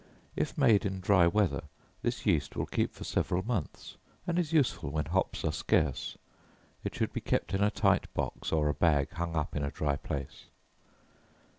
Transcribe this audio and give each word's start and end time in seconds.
If 0.35 0.57
made 0.57 0.83
in 0.83 0.99
dry 0.99 1.27
weather, 1.27 1.61
this 2.01 2.25
yeast 2.25 2.55
will 2.55 2.65
keep 2.65 2.91
for 2.91 3.03
several 3.03 3.45
months, 3.45 3.97
and 4.25 4.39
is 4.39 4.51
useful 4.51 4.89
when 4.89 5.05
hops 5.05 5.45
are 5.45 5.51
scarce; 5.51 6.17
it 6.83 6.95
should 6.95 7.13
be 7.13 7.21
kept 7.21 7.53
in 7.53 7.61
a 7.63 7.69
tight 7.69 8.11
box, 8.15 8.51
or 8.51 8.67
a 8.67 8.73
bag 8.73 9.11
hung 9.11 9.35
up 9.35 9.55
in 9.55 9.63
a 9.63 9.69
dry 9.69 9.97
place. 9.97 10.45